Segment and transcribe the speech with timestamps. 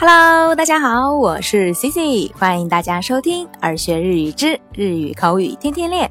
[0.00, 6.08] Hello，大家好，我是 Cici，欢迎大家收听《耳学日语之日语口语天天练》。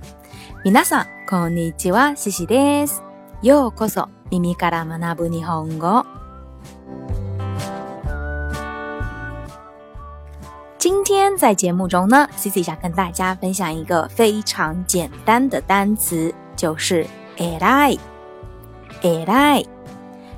[0.70, 3.02] みなさんこんにちは、Cici です。
[3.42, 6.06] ようこそ耳から学ぶ日本語。
[10.78, 17.08] 今天在节目中呢，Cici 想跟大家分享一个非常简单的单词，就是
[17.62, 17.96] “爱”。
[19.28, 19.64] 爱。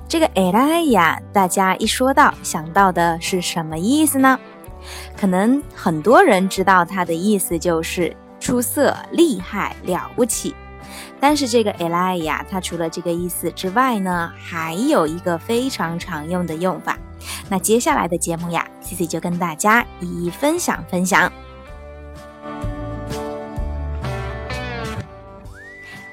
[0.09, 4.39] 这个 e l i a 呀，大家一说到想到的是什么意思呢？
[5.15, 10.55] 可能很多人知道它的意思就是出色、厉害、了不起。
[11.19, 16.97] 但是这个 e l i a 呀，它除了这个意思之外呢，还有一个非常常用的用法。
[17.47, 21.31] 那接下来的节目呀，CC 就跟大家一一分享分享。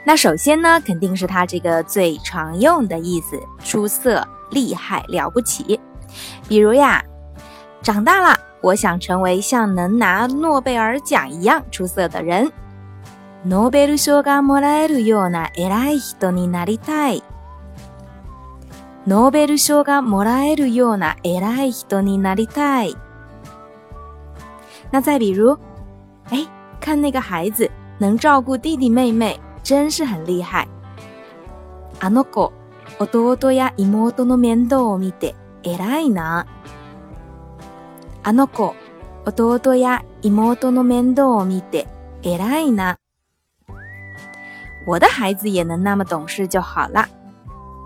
[0.08, 5.80] 那首先呢，肯定是它这个最常用的意思，出色、厉害、了不起。
[6.48, 7.04] 比如呀，
[7.82, 12.48] 长大了，我想成为像能拿诺贝尔奖一样出色的人。
[13.42, 17.20] 诺贝尔奖がもらえるような偉い人になりたい。
[19.06, 22.94] 诺贝尔奖がもらえるような偉い人になりたい。
[24.92, 25.58] 那再比如，
[26.30, 26.46] 哎，
[26.80, 29.36] 看那个孩子，能照顾弟弟妹妹。
[29.66, 30.68] 真是很厉害！
[31.98, 32.52] あの子、
[33.00, 36.46] 弟や妹の面倒を見て偉いな。
[38.22, 38.76] あの子、
[39.24, 41.88] 弟や妹の面倒を見て
[42.22, 42.96] 偉いな。
[44.86, 47.08] 我的孩子也能那么懂事就好了。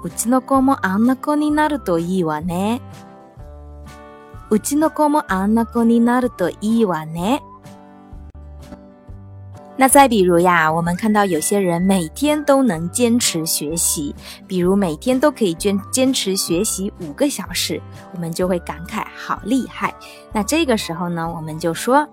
[0.05, 2.83] うちの子もあの子になるといいわね。
[4.51, 7.41] うちの子もあの子になるといいわね。
[9.81, 14.14] 那再比如呀，我们看到有些人每天都能坚持学习，
[14.47, 17.81] 比如每天都可以坚坚持学习五个小时，
[18.12, 19.95] 我们就会感慨好厉害。
[20.35, 22.07] 那这个时候呢，我们就说，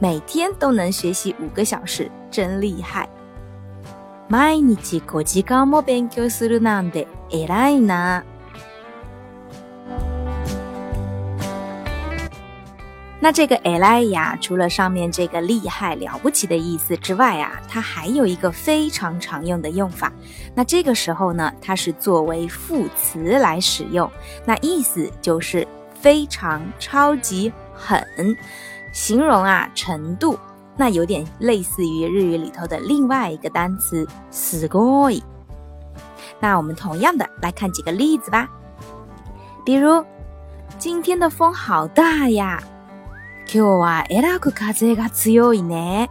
[0.00, 3.06] 每天都能学习五个小时，真厉害。
[4.30, 8.24] 每天都能学习五个小时，真厉害。
[13.24, 20.12] 那这个 Eli 呀，除了上面这个厉害了不起的意思之外啊，它还有一个非常常用的用法。
[20.56, 24.10] 那这个时候呢，它是作为副词来使用，
[24.44, 28.04] 那意思就是非常超级狠，
[28.92, 30.36] 形容啊程度。
[30.76, 35.22] 那有点类似于日语里头的另外一个单词すごい。
[36.40, 38.48] 那我们同样的来看几个例子吧，
[39.64, 40.04] 比如
[40.76, 42.60] 今天的风好大呀。
[43.54, 46.08] 今日はえらく風が強いね。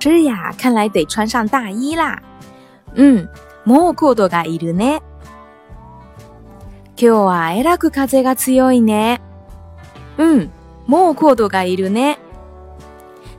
[0.00, 2.20] 是呀，看来得穿上大衣啦。
[2.96, 3.28] 嗯，
[3.64, 5.00] もうコードがいるね。
[6.96, 9.20] 今日はえらく風が強いね。
[10.16, 10.50] 嗯，
[10.88, 12.16] もうコードがいるね。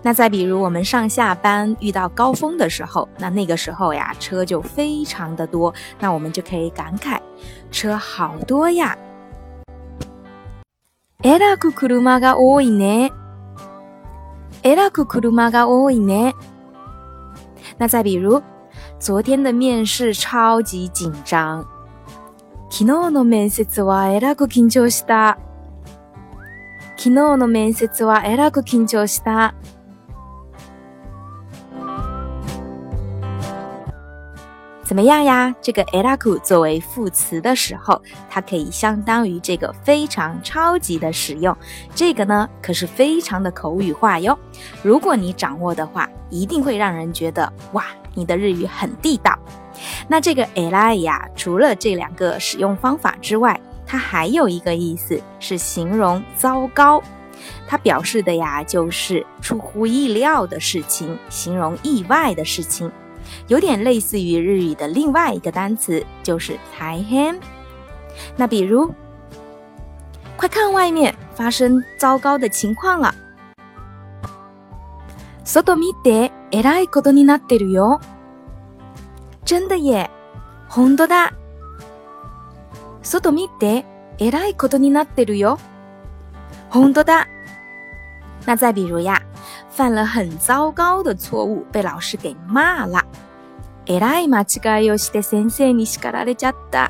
[0.03, 7.17] 那再比如我们上下班遇到高峰的时候，那那个时候呀，车就非常的多，那我们就可以感慨：
[7.69, 8.97] 车好多呀。
[11.21, 13.11] えらく車が多いね。
[14.63, 16.33] えらく車が多いね。
[17.77, 18.41] 那再比如，
[18.99, 21.65] 昨天的面试超级紧张。
[22.69, 25.37] 昨日の面接はえらく緊張した。
[26.95, 29.53] 昨日の面接はえらく緊張した。
[34.89, 35.53] 怎么样呀？
[35.61, 41.55] 这个 elaku 作为副词的时候，它可以相当于这个非常超级的使用。
[41.93, 44.35] 这个呢可是非常的口语化哟。
[44.81, 47.85] 如果你掌握的话，一定会让人觉得哇，
[48.15, 49.37] 你的日语很地道。
[50.07, 56.99] 那这个 elai 呀，除了这两个使用方法之外，它还有一个意思是形容糟糕。
[57.67, 62.91] 它表示的呀就是出乎意料的事情，形容意外的事情。
[63.47, 67.39] 有点类似于日语的另外一个单词，就是“た a
[68.35, 68.89] 那比如，
[70.37, 73.13] 快看外面发生糟糕的情况了。
[75.55, 77.99] 外見てえらいことになってるよ。
[79.45, 80.09] 真的耶，
[80.73, 81.31] 本当だ。
[83.03, 83.85] 外見て
[84.19, 85.57] えらいことになってるよ。
[86.69, 87.25] 本当だ。
[88.45, 89.19] 那再比如呀。
[89.69, 93.03] 犯了很糟糕的错误，被老师给骂了。
[93.85, 96.89] えらい間違いをして先生に叱られちゃった。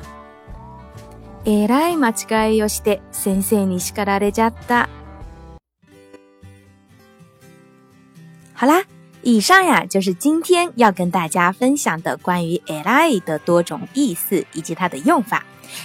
[8.54, 8.82] 好啦，
[9.22, 15.42] 以上呀就是今天要跟大家分享的关于エ i” 的多种意思以及它的用法。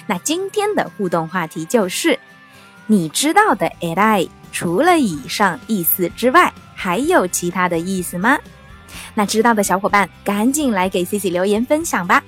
[0.08, 2.20] 那今天的互动话题就是，
[2.88, 6.52] 你知道的エ i” 除了以上意思之外。
[6.86, 8.38] 还有其他的意思吗？
[9.16, 12.24] 那知道的小伙伴赶紧来给 Cici 留言分享吧。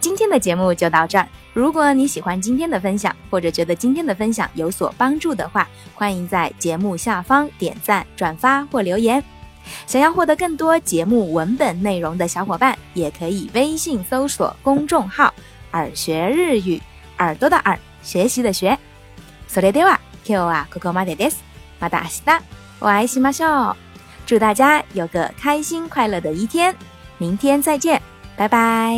[0.00, 1.18] 今天的节目就到这。
[1.18, 1.28] 儿。
[1.52, 9.22] 如果你喜欢今天的分享，或者觉得今天的分享有所帮助的话，欢迎在节目下方点赞、转发或留言。
[9.86, 15.32] 想要获得更多节目文本内容的小伙伴，也可以微信搜索公众号
[15.72, 16.80] “耳学日语”，
[17.20, 18.78] 耳朵的耳，学习的学。
[19.50, 21.36] それでは、今日はここまでです。
[21.78, 22.55] また明日。
[22.78, 23.44] 我爱喜马秀，
[24.26, 26.74] 祝大家有个开心快乐的一天，
[27.18, 28.00] 明天再见，
[28.36, 28.96] 拜拜。